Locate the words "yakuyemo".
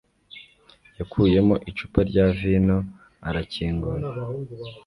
0.97-1.55